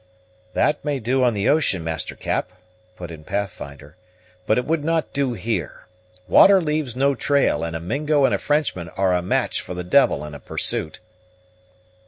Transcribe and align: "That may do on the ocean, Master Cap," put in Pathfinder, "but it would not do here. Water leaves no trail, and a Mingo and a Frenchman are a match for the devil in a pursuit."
"That 0.53 0.83
may 0.83 0.99
do 0.99 1.23
on 1.23 1.35
the 1.35 1.47
ocean, 1.47 1.83
Master 1.83 2.15
Cap," 2.15 2.51
put 2.95 3.11
in 3.11 3.23
Pathfinder, 3.23 3.97
"but 4.47 4.57
it 4.57 4.65
would 4.65 4.83
not 4.83 5.13
do 5.13 5.33
here. 5.33 5.85
Water 6.27 6.59
leaves 6.59 6.95
no 6.95 7.13
trail, 7.13 7.63
and 7.63 7.75
a 7.75 7.79
Mingo 7.79 8.25
and 8.25 8.33
a 8.33 8.39
Frenchman 8.39 8.89
are 8.97 9.13
a 9.13 9.21
match 9.21 9.61
for 9.61 9.75
the 9.75 9.83
devil 9.83 10.25
in 10.25 10.33
a 10.33 10.39
pursuit." 10.39 11.01